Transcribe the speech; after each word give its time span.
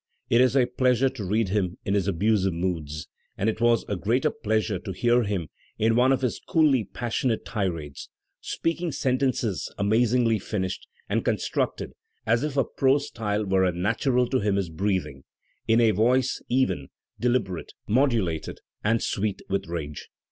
It 0.31 0.41
is 0.41 0.55
a 0.55 0.65
pleasure 0.65 1.09
to 1.09 1.23
read 1.23 1.49
him 1.49 1.77
in 1.85 1.93
his 1.93 2.07
abusive 2.07 2.55
moods, 2.55 3.07
and 3.37 3.47
it 3.47 3.61
was 3.61 3.85
a 3.87 3.95
greater 3.95 4.31
pleasure 4.31 4.79
to 4.79 4.91
hear 4.91 5.21
him 5.21 5.49
in 5.77 5.95
one 5.95 6.11
of 6.11 6.23
his 6.23 6.39
coolly 6.47 6.85
passionate 6.85 7.45
tirades, 7.45 8.09
speaking 8.39 8.91
sentences 8.91 9.71
amazingly 9.77 10.39
finished 10.39 10.87
and 11.07 11.23
constructed 11.23 11.91
as 12.25 12.43
if 12.43 12.57
a 12.57 12.63
prose 12.63 13.09
style 13.09 13.45
were 13.45 13.63
as 13.63 13.75
natural 13.75 14.27
to 14.29 14.39
him 14.39 14.57
as 14.57 14.69
breathing, 14.69 15.23
in 15.67 15.79
a 15.79 15.91
voice 15.91 16.41
even, 16.49 16.87
deliberate, 17.19 17.73
modulated 17.87 18.57
and 18.83 19.03
sweet 19.03 19.43
with 19.49 19.67
rage. 19.67 20.09